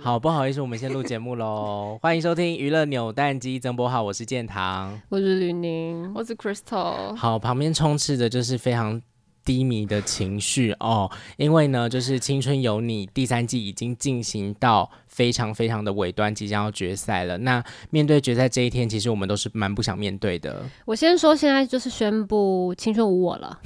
[0.00, 1.98] 好，不好意思，我们先录节目喽。
[2.02, 7.14] 欢迎收听娱乐扭蛋机曾博浩，我是建堂，我是吕宁，我是 Crystal。
[7.14, 9.00] 好，旁边充斥着就是非常
[9.44, 14.90] 低迷的情绪哦，因为呢，就是《青春有你》第三季已经进行到。
[15.14, 17.38] 非常非常的尾端，即将要决赛了。
[17.38, 20.60] 那面对决赛这一天，其实我们都是蛮不想面对的。
[20.84, 23.56] 我先说，现在就是宣布青春无我了，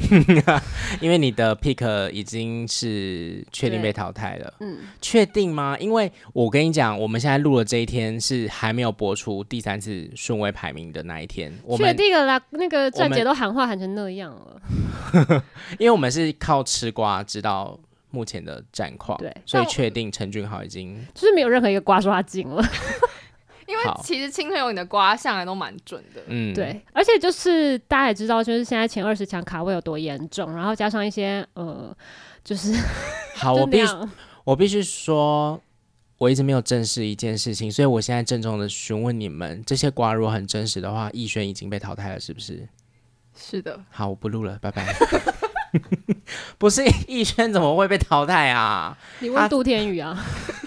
[1.01, 4.53] 因为你的 pick 已经是确定被淘汰了。
[4.61, 5.75] 嗯，确定吗？
[5.81, 11.51] 因为我跟你讲，我们现在录的这一天是还没有播出第三次顺位排名的那一天。
[11.79, 14.61] 确定了啦，那个站姐都喊话喊成那样了。
[15.81, 17.79] 因为我们是靠吃瓜知道。
[18.11, 22.63] 目前的战况，对，所以确定陈俊豪已经就是没有任何一个瓜说他进了，
[23.67, 31.95] 因为其实青春有你的瓜向来都蛮准的，嗯，对，而且就是大家也知道，就是现在前二十强卡位有多严重，然后加上一些呃，
[32.43, 32.73] 就是
[33.37, 33.93] 好，我必须
[34.45, 35.61] 我必须说，
[36.17, 42.67] 我一直没有正视一件事情，所以我现在郑重的询问你们，这些瓜如果很真实的话，逸轩已经被淘汰了，是不是？
[43.37, 44.85] 是的，好，我不录了，拜拜。
[46.59, 48.97] 不是逸轩怎么会被淘汰啊？
[49.21, 50.17] 你问杜天宇啊？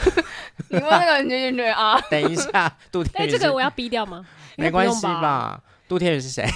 [0.70, 2.00] 你问那个女女女啊？
[2.10, 4.26] 等一下，杜天宇，哎，这个我要逼掉吗？
[4.56, 5.62] 没关系吧？
[5.88, 6.48] 杜天宇是谁？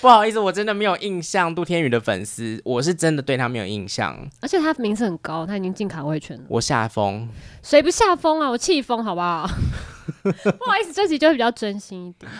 [0.00, 1.52] 不好意思，我真的没有印象。
[1.52, 4.16] 杜天宇的粉丝，我是真的对他没有印象。
[4.40, 6.44] 而且他名次很高，他已经进卡位圈了。
[6.48, 7.28] 我下风，
[7.62, 8.48] 谁不下风啊？
[8.48, 9.48] 我气疯，好不好？
[10.22, 12.30] 不好意思，这集就会比较真心一点。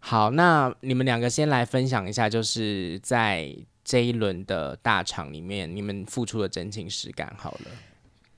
[0.00, 3.54] 好，那你们两个先来分享一下，就是在。
[3.86, 7.70] 这一轮的大场里面，你们付出的真情实感好了。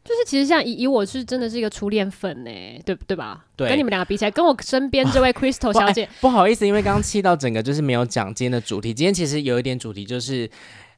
[0.04, 2.50] 就是其实像以以我是真的是一个初恋粉呢，
[2.84, 3.46] 对对吧？
[3.56, 8.92] 对，跟你们两个比起来，跟我身边这位 Crystal 小姐，不好意思，因为刚刚气到整个就是没有讲今天的主题。
[8.92, 10.50] 今天其实有一点主题，就是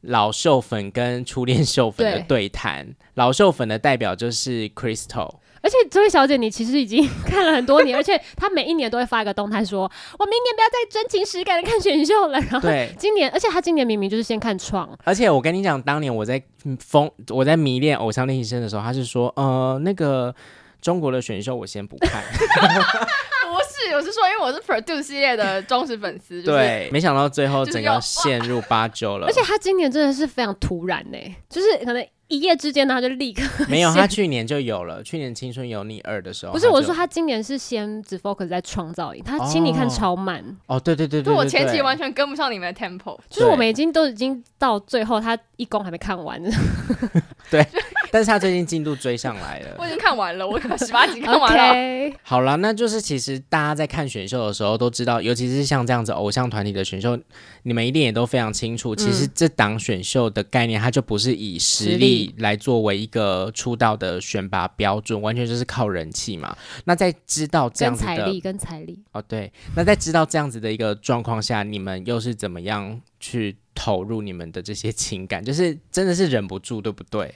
[0.03, 2.93] 老秀粉跟初恋秀粉的对谈。
[3.15, 5.37] 老秀粉的代表就是 Crystal。
[5.63, 9.83] 而且这位小姐，你其实已经 看了很多年，而且她每一年都会发一个动态，说
[10.19, 12.41] 我明年不要再真情实感的看选秀了。
[12.51, 14.89] 然后今年，而且她今年明明就是先看创。
[15.05, 16.43] 而且我跟你讲，当年我在
[16.79, 20.35] 疯，我在迷恋偶像练习生的时候，她是说，呃，那个
[20.81, 22.23] 中国的选秀我先不看。
[22.23, 26.43] 不是，我是说，因为我是 Produce 系列的忠实粉丝。
[26.43, 29.27] 对，没想到最后整个陷入八九了。
[29.29, 31.19] 而且她今年真的是非常突然呢，
[31.51, 32.07] 就是可能。
[32.31, 33.93] 一夜之间，他就立刻 没有。
[33.93, 46.51] 他去年就有了，去年《青春有你二》的时候，不是我说他今年是先只 focus 在创造营，他请你看超慢哦，对对对对，就我前期完全跟不上你们的 tempo，就是我们已经都已经到最后，他一公还没看完呢。
[47.51, 47.61] 对，
[48.11, 51.75] 但是他最近进度追上来了，我已经看完了，我十八集看完了。
[51.75, 52.15] Okay.
[52.23, 57.19] 好了，那就是其实大家在看选秀的时候都知道，尤其是像这样子偶像团体的选秀，
[57.63, 66.57] 你们一定也都非常清楚，其实这档选秀的概念，它就不是以实力来作为一个出道的选拔标准，完全就是靠人气嘛。
[66.85, 75.45] 那在知道这样子的财力跟财力哦，对，那在知道这样子的一个状况下，你们又是怎么样去投入你们的这些情感？
[75.45, 77.33] 就是真的是忍不住，对不对？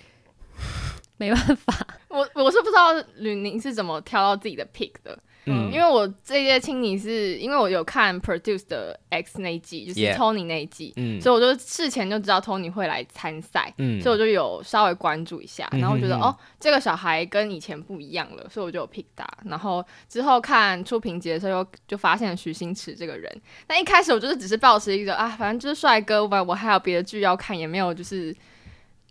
[1.19, 1.75] 没办法，
[2.09, 5.17] 我我是不知道吕宁是怎么挑到自己的 pick 的。
[5.47, 19.29] 嗯，因为我这届青你是因为我有看 Produce 的 X 那一季，就是 Tony 那一季，嗯，所以我就事前就知道 Tony 会来参赛，嗯，所以我就有稍微关注一下，然后我觉得、嗯、哼哼哦，这个小孩跟以前不一样了，所以我就有 pick 他。
[19.45, 23.31] 然后之后看出评节的时候，又就发现了徐星驰这个人。
[23.67, 28.35] 但一开始我就是只是抱持一个啊，反正就是帅哥，我我还有别的剧要看，也没有就是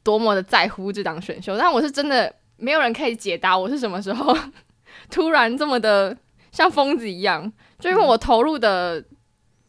[0.04, 1.58] 多么的在乎这档选秀。
[1.58, 4.38] 但我是真的没有人可以解答我是什么时候
[5.10, 6.16] 突然这么的。
[6.54, 9.04] 像疯子一样，就因为我投入的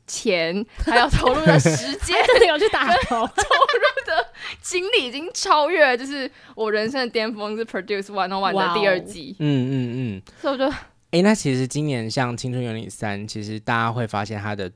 [0.06, 1.70] 钱，嗯、还有投入的时
[2.04, 4.26] 间， 真的有去打投，投入的
[4.60, 9.34] 精力已经超越，就是我人生的巅峰是 Produce One on One 的第二季。
[9.38, 10.76] 嗯嗯嗯，所以我就，哎、
[11.12, 14.70] 欸，那其实今年像《青春有你三》，其实大家会发现它的。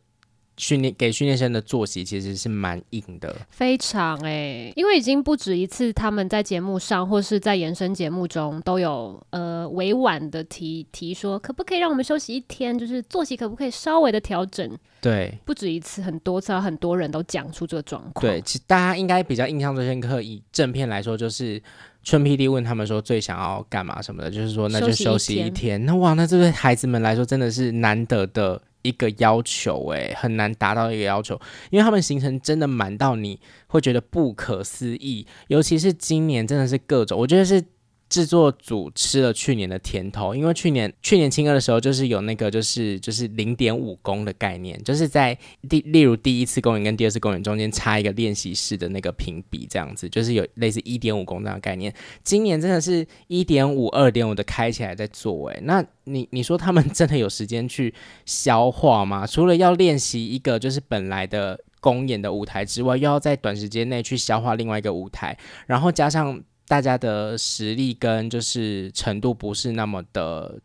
[0.59, 14.69] 训练给训练生的作息其实是蛮硬的，非常哎、欸，因为已经不止一次，他们在节目上或是在延伸节目中都有呃委婉的提提说，可不可以让我们休息一天，就是作息可不可以稍微的调整？
[15.01, 18.21] 对，不止一次，很多次，很多人都讲出这个状况。
[18.21, 21.63] 对，其实大家应该比较印象最深刻，以正片来说，就是
[22.03, 25.47] 春 PD 问他们说最想要干嘛什么的，就是说那就休息一天。
[25.47, 28.61] 一天那哇，那这对孩子们来说真的是难得的。
[28.83, 31.41] 一个要求，哎，很难达到一个要求，
[31.71, 37.63] 因为他们行程真的满到你会觉得不可思议，尤其是今年真的是各种，我觉得是
[38.09, 45.37] 制作组吃了去年的甜头，因为去年去年青二的时候，就是有那个就是就是零点五公的概念，就是在
[45.69, 51.93] 第例如第一次公演跟第二次公演中间插一个练习室的那个评比，这样子就是有类似一点五公这样的概念。
[52.25, 57.93] 今年真的是一点五、二点五的开起来在做，哎，那你你说他们真的有时间去
[58.25, 59.27] 消化吗？
[59.27, 66.43] 除了要练习一个就是本来的公演的舞台之外，又要在短时间内去消化另外一个舞台，然后加上。
[66.69, 70.61] 大家的实力跟就是程度不是那么的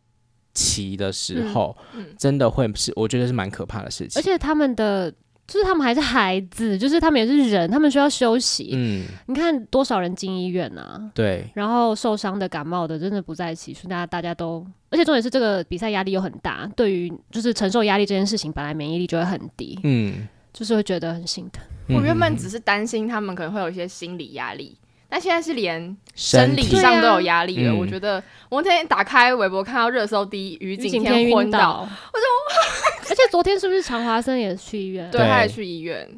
[0.53, 4.19] 齐的时候，嗯嗯、真的会是我觉得是蛮可怕的事情。
[4.19, 5.09] 而且他们的
[5.47, 8.71] 就是他们还是孩子，就是他们也是人，他们需要休息。
[8.73, 11.11] 嗯，你看多少人进医院啊？
[11.13, 13.89] 对，然后受伤的、感冒的，真的不在一起，所以。
[13.89, 19.79] 大家大家都，而且重点是这个比赛压力又很大，对于就是承受压力这件事情，本来免疫力就会很低。
[19.83, 21.63] 嗯，就是会觉得很心疼。
[21.89, 24.77] 我原本只是担心他们可能会有一些心理压力。
[25.13, 35.11] 那现在是连生理上都有压力了，啊、我觉得我那天打开微博看到热搜第一，于景天昏倒，我说，而且昨天是不是常华生也去医院？
[35.11, 36.09] 对，他也去医院。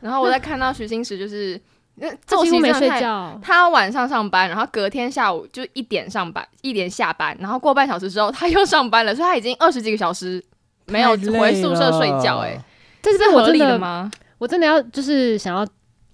[0.00, 1.60] 然后我再看到徐星驰，就是
[1.94, 10.44] 那 作息没睡觉，他晚上上班，然后隔天下午就一点上班，一点下班，然后过半小时之后他又上班了，所以他已经二十几个小时
[10.86, 12.48] 没有回宿舍睡觉，欸。
[12.48, 12.64] 哎，
[13.00, 14.10] 这是合理的吗？
[14.38, 15.64] 我真的要就是想要。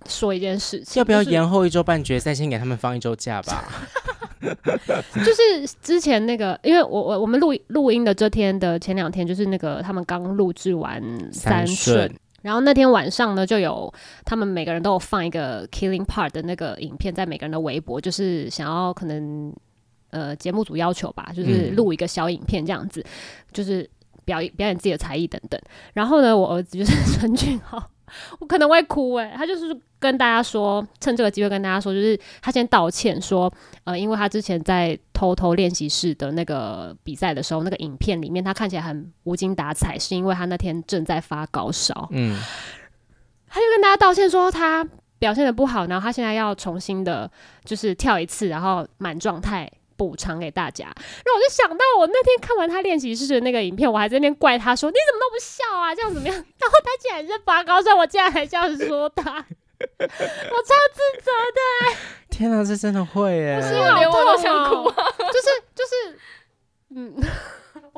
[0.09, 3.65] 说一件事情，要不要延后一周半决赛，先给他们放一周假吧？
[5.15, 11.03] 就是之前那个，因为我我我们录录音的这天的前两天，就是那个他们刚录制完
[11.33, 12.11] 三顺，
[12.43, 13.93] 然后那天晚上呢，就有
[14.25, 19.53] 他们每个人都有放一个 Killing Part 的那个影片在每个人的微博，就是想要可能
[20.11, 23.05] 呃节目组要求吧，就是录一个小影片这样子，
[23.53, 23.91] 就是
[24.25, 25.61] 表演表演自己的才艺等等。
[25.95, 27.91] 然后呢，我儿子就是陈俊豪。
[28.39, 33.53] 我可能会哭诶、欸，他就是跟大家说，趁这个机会跟大家说，就是他先道歉说，
[33.85, 42.09] 呃，因为他之前在偷偷练习室的那个比赛的时候，那个影片里面他看起来很无精打采，是因为他那天正在发高烧。
[42.13, 42.39] 嗯，
[43.49, 44.87] 他就跟大家道歉说他
[45.19, 47.31] 表现的不好，然后他现在要重新的，
[47.65, 49.71] 就是跳一次，然后满状态。
[49.99, 55.93] 补偿给大家，然后我就想到，我那天看完他练习室的那个影片，我还在那边怪他说：“你怎么都不笑啊？
[55.93, 61.97] 这样怎么样？”然后他竟然是发高烧，我竟然还这样说他，我超自责的、欸。
[62.31, 63.61] 天哪，这真的会耶！
[63.61, 66.19] 不是我连我都想哭、啊，就是就是，
[66.95, 67.17] 嗯，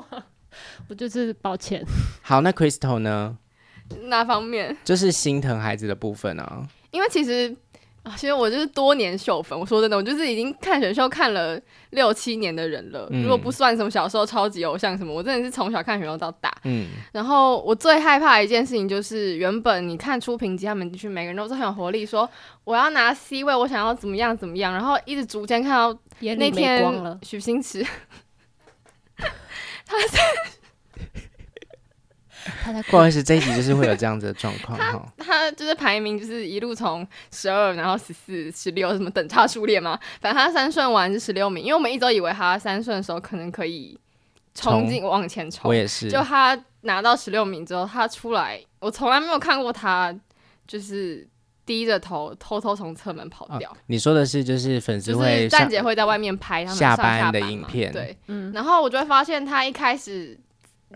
[0.88, 1.84] 我就是抱歉。
[2.22, 3.36] 好，那 Crystal 呢？
[4.08, 4.74] 哪方面？
[4.84, 7.54] 就是心疼孩子的部分啊，因为其实。
[8.02, 9.58] 啊，其实我就是多年秀粉。
[9.58, 11.60] 我说真的，我就是已经看选秀看了
[11.90, 13.06] 六七年的人了。
[13.10, 16.50] 嗯、如果不算什么小时候超级偶像什么，我真的是从小看选秀到大。
[16.64, 16.88] 嗯。
[17.12, 22.28] 然后我最害怕的一件事情就是，原本你看出评级他们进去，每个人都是很有活力，说
[22.64, 24.72] 我要拿 C 位，我想要怎么样怎么样。
[24.72, 27.84] 然后一直逐渐看到那天许星驰，
[29.84, 30.18] 他在。
[32.88, 35.12] 不好意思，这一集就是会有这样子的状况 哈。
[35.18, 39.98] 他就是排名就是一路从十二，然后十四、十六什么等差数列嘛。
[40.20, 43.98] 反正他三顺完是十六名，因为我们一直都以为他三顺的时候可能可以
[44.54, 45.68] 冲进往前冲。
[45.68, 46.10] 我也是。
[46.10, 50.14] 就他拿到十六名之后，他出来，我从来没有看过他
[50.66, 51.26] 就是
[51.64, 53.70] 低着头偷偷从侧门跑掉。
[53.70, 53.76] 哦。
[53.86, 58.52] 你说的是就是粉丝会站姐会在外面拍他们下班，下班的影片，对，嗯。
[58.52, 60.38] 然后我就会发现他一开始。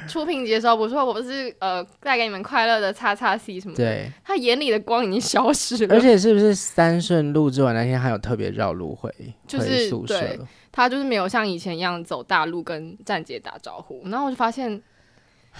[0.08, 5.94] 初评节的时候，我说我不是呃带给你们快乐的叉叉 C 什么的，对，他眼里的光已经消失了。
[5.94, 9.12] 而且是不是三顺录制完那天还有特别绕路回
[9.46, 10.18] 就是回宿舍？
[10.20, 10.38] 对，
[10.72, 14.82] 他就是没有像以前一样走大路跟站姐打招呼，然后我就发现。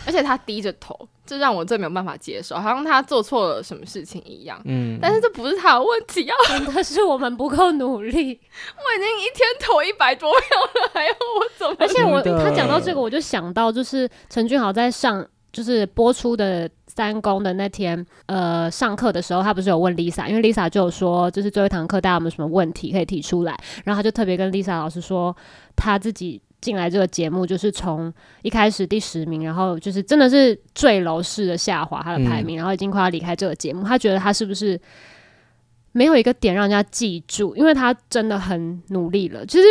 [0.06, 4.60] 而且他低着头，这让我最没有办法接受，好像他做错了什么事情一样。
[4.64, 8.10] 嗯，但是这不是他的问题啊，真的是我们不够努力。
[8.10, 11.76] 我已经一天投一百多票了，还要我怎么？
[11.78, 25.34] 而且我他讲到这个，我就想到就是陈俊豪在上就是播出的三公的那天，呃，上课的时候，他不是有问 Lisa，因为 Lisa 就有说，就是最后一堂课大家有没有什么问题可以提出来，然后他就特别跟 Lisa 老师说
[25.76, 26.42] 他自己。
[26.64, 33.84] 进来这个节目就是从一开始第十名，然后就是真的是坠楼式的下滑他的排名，嗯、然后已经快要离开这个节目。
[33.84, 34.80] 他觉得他是不是
[35.92, 37.54] 没有一个点让人家记住？
[37.54, 39.44] 因为他真的很努力了。
[39.44, 39.64] 其实，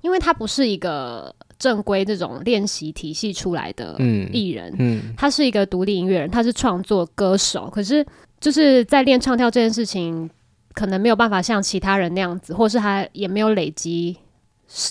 [0.00, 3.94] 因为他不是一个正规这种练习体系出来的
[4.32, 7.68] 艺人，嗯嗯、他是一个独立音乐人，他是创作歌手。
[7.70, 8.02] 可是
[8.40, 10.30] 就是在练唱跳这件事情，
[10.72, 14.16] 可能没有办法像其他人那样子，或是他也没有累积。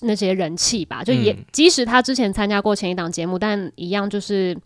[0.01, 4.57] 那些人气吧，就也、嗯、即使他之前参加过前一档节目，但一样就是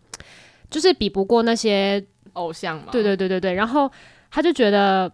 [0.70, 2.90] 就是比不过那些偶像嘛。
[2.92, 3.92] 对对对对对，然后
[4.30, 5.12] 他就觉得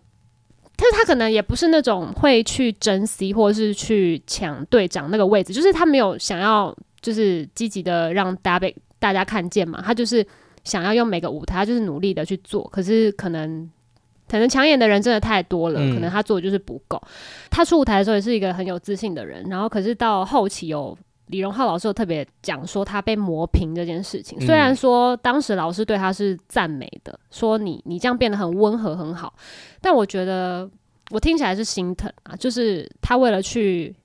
[0.75, 10.25] 但是他可能也不是那种会去珍惜或者是去抢队长那个位置，就是他没有想要就是积极的让大家被大家看见嘛，他就是
[10.63, 12.63] 想要用每个舞台，他就是努力的去做。
[12.71, 13.69] 可是可能
[14.29, 17.01] 可能抢眼的人真的太多了，嗯、可能他做的就是不够。
[17.49, 20.97] 他出舞台的时候也是一个很有自信的人，然后可是到后期有。
[21.27, 29.33] 李荣浩老师有特别讲说他被磨平这件事情，虽然说当时老师对他是赞美的，说你你这样变得很温和很好，
[29.79, 30.69] 但我觉得
[31.11, 33.95] 我听起来是心疼啊，就是他为了去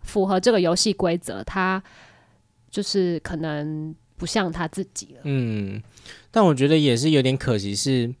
[0.00, 1.82] 符合这个游戏规则，他
[2.70, 5.20] 就是可能不像他自己了。
[5.22, 5.80] 嗯，
[6.32, 8.12] 但我觉得也是有点可惜，是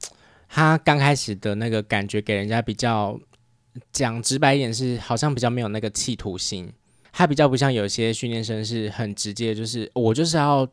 [0.54, 3.18] 他刚开始的那个感觉给人家比较
[3.90, 6.72] 讲直白一点，是好像比较没有那个企图心。
[7.12, 10.64] 他比较不像有些训练生是很直接，就是我就是要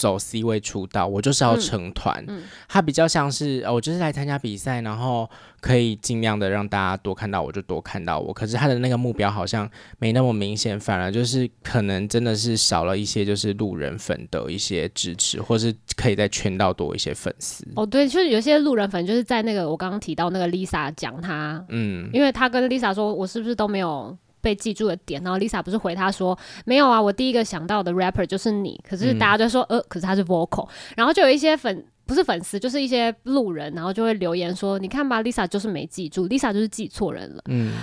[0.00, 2.24] 走 C 位出道，我就是要成团。
[2.66, 5.28] 他比较像是我就是来参加比赛，然后
[5.60, 8.32] 可以尽量的让大家多看到我，就多看到我。
[8.32, 17.62] 可是他的那个目标好像没那么明显，反而就是可能真的是少了一些就是路人粉的一些支持，或是可以再圈到多一些粉丝。
[17.76, 24.16] 哦，对，就是有些路人粉就是在那个我刚刚提到那个 Lisa 讲他，嗯，因为他跟 Lisa 说，我是不是都没有。
[24.40, 28.80] 被记住的点，然后 Lisa 不是回他说没有啊，我第一个想到的 rapper 就是你。
[28.88, 37.42] 可是大家就说、嗯、呃，可是他是 vocal，然后就有一些粉不是粉丝，就是一些路人，然后就会留言说，你看吧，Lisa 就是没记住，Lisa 就是记错人了。
[37.48, 37.74] 嗯，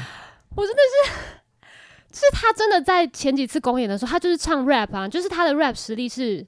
[0.56, 1.12] 我真的是，
[2.12, 6.46] 就 是他真的在前几次公演的时候，他就是唱 rap 啊，就是他的 rap 实力是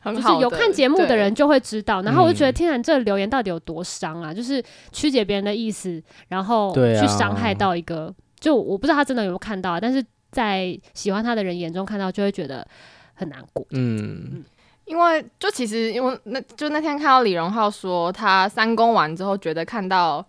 [0.00, 2.02] 很好，就是有看节目的人就会知道。
[2.02, 4.34] 然后我就觉得，天然这个留言到底有多伤啊？
[4.34, 8.14] 就是曲解别人的意思，然后去伤害到一个。
[8.44, 12.66] 就我不知道他真的有没有看到，但是在喜欢他的人眼中看到，就会觉得
[13.14, 13.66] 很难过。
[13.70, 14.44] 嗯，
[14.84, 20.22] 因为就其实因为那就那天看到李荣浩说他三公完之后，觉得看到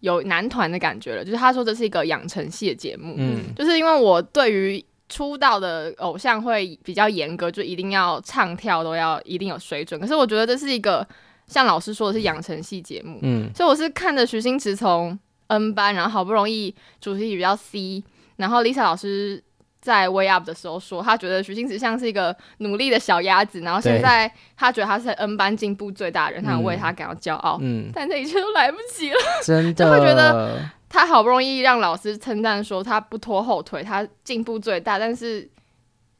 [0.00, 3.14] 有男团的感觉了，就是他说这是一个养成系的节目。
[3.18, 10.00] 嗯，就是因为我对于出道的偶像会比较严格，就一定要唱跳都要一定有水准。
[10.00, 11.06] 可是我觉得这是一个
[11.46, 13.20] 像老师说的是养成系节目。
[13.22, 15.16] 嗯，所以我是看着徐星驰从。
[15.50, 18.02] N 班，然后好不容易主题曲比较 C，
[18.36, 19.42] 然后 Lisa 老师
[19.80, 27.58] 在 Way Up 的时候说，他觉得徐星驰像是一个努力的小鸭子，然后现在他觉得他是 N 班进步最大的人，他为他感到骄傲。
[27.60, 35.48] 嗯，但这一切都来不及了， 真的，就会觉得他好不容易让老师称赞说他不拖后腿，他进步最大，但是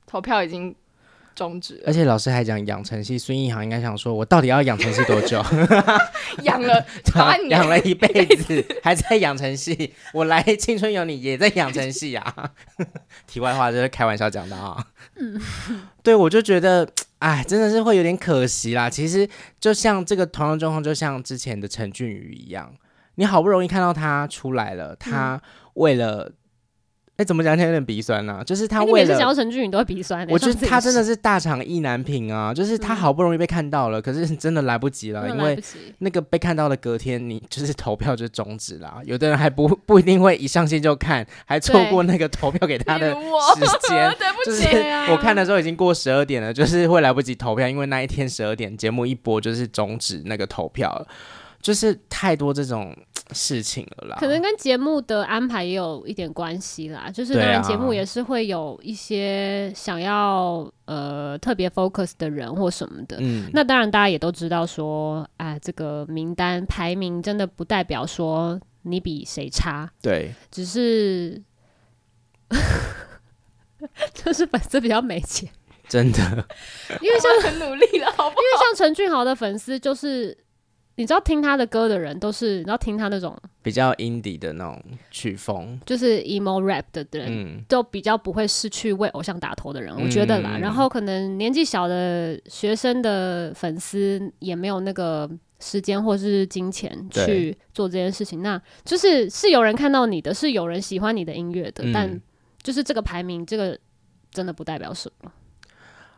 [0.06, 0.74] 投票已经。
[1.34, 5.42] 终止，而且老师还讲养成系，孙艺航应该想说，我到底要养成系多久？
[6.44, 6.84] 养了
[7.14, 9.94] 八年，养了一辈子，还在养成系。
[10.12, 12.52] 我来青春有你也在养成系啊。
[13.26, 14.86] 题外话，就是开玩笑讲的啊。
[15.16, 15.40] 嗯，
[16.02, 16.86] 对，我就觉得，
[17.20, 18.90] 哎，真的是会有点可惜啦。
[18.90, 22.74] 其实就像这个同样状况，就像之前的陈俊宇一样，
[23.14, 25.40] 你好不容易看到他出来了，他
[25.74, 26.32] 为了。
[27.20, 28.42] 哎，怎么讲起来有点鼻酸呢、啊？
[28.42, 30.26] 就是他为了，欸、你每次讲到陈俊宇都会鼻酸。
[30.30, 32.54] 我觉得他真的是大厂意难平啊！
[32.54, 35.62] 就是他好不容易被看到了，嗯、可是真的来不及了，因为
[35.98, 39.02] 那个被看到的隔天，你就是投票就终止了。
[39.04, 44.10] 有的人还不不一定会一上线就看，还错过那个投票给他的时间。
[44.18, 44.66] 对不起，
[45.12, 51.06] 我看的时候已经过十二点了，就是会来不及投票，因为那一天十二点节目一播就是终止那个投票了，
[51.60, 52.96] 就是太多这种。
[53.32, 57.08] 事情了啦，可能跟节目的安排也有一点关系啦。
[57.08, 63.18] 就是当然节目也是会有一些想要呃特别 focus 的人或什么的。
[63.20, 69.88] 嗯，那当然大家也都知道说，哎，这个名单排名真的不代表说你比谁差。
[70.02, 71.40] 对，只是
[74.12, 75.48] 就是粉丝比较没钱，
[75.88, 76.18] 真的。
[77.00, 78.42] 因为像很努力了，好不好？
[78.42, 80.36] 因为像陈俊豪的粉丝就是。
[81.00, 84.78] 你知道听他的歌的人都是，你知道听他那种比较 indie 的那种
[85.10, 90.58] 曲风，就是 emo rap 的人，嗯、都比较不会是去为偶像打 call 的人，嗯、我觉得啦。
[90.58, 95.26] 然后可能年纪小的学生的粉丝也没有那个
[95.58, 98.42] 时间或是金钱去做这件事情。
[98.42, 102.20] 那就是是有人看到你的，是有人喜欢你的音乐的，嗯、但
[102.62, 103.78] 就是这个排名，这个
[104.30, 105.32] 真的不代表什么。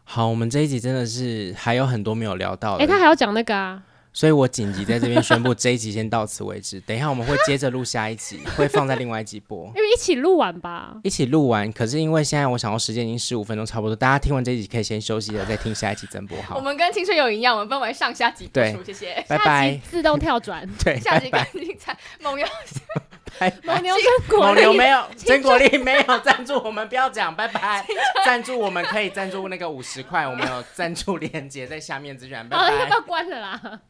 [0.03, 2.83] 好，我们这一集真的是还有很多没有聊到的。
[2.83, 3.81] 哎、欸，他还要讲那个啊。
[4.15, 6.79] 所以我紧急在这边宣布，这一集先到此为止。
[6.81, 9.67] 等一下我们会接着录下一集，会放在另外一集播。
[9.75, 11.73] 因为一起录完吧，一起录完。
[11.73, 13.97] 可是因为现在我想要时间已经十五分钟，差不多。
[13.97, 16.41] 大家听完这一集可以先休息了，再听下一集增播。
[16.43, 18.85] 好，我们跟青春有一样，我们分为上下集播出。
[18.85, 19.81] 谢谢，拜拜。
[19.91, 21.97] 自动跳转， 对，下集更精彩。
[22.21, 22.47] 蒙牛，
[23.65, 27.83] 蒙牛真果，蒙牛没有，真果粒没有赞助我们，不要讲，拜拜。
[28.27, 32.47] 赞助我们可以赞助那个五十块，我们有赞助链接在下面资源。
[32.47, 32.75] 拜拜。
[32.75, 33.81] 要不要关了啦？